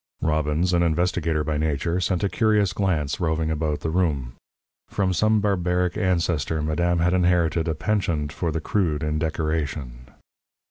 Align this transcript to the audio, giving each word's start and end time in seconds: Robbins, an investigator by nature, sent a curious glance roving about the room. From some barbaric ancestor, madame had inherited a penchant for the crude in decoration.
Robbins, 0.23 0.73
an 0.73 0.81
investigator 0.81 1.43
by 1.43 1.57
nature, 1.59 1.99
sent 2.01 2.23
a 2.23 2.27
curious 2.27 2.73
glance 2.73 3.19
roving 3.19 3.51
about 3.51 3.81
the 3.81 3.91
room. 3.91 4.33
From 4.89 5.13
some 5.13 5.39
barbaric 5.41 5.95
ancestor, 5.95 6.59
madame 6.63 6.97
had 6.97 7.13
inherited 7.13 7.67
a 7.67 7.75
penchant 7.75 8.33
for 8.33 8.51
the 8.51 8.61
crude 8.61 9.03
in 9.03 9.19
decoration. 9.19 10.07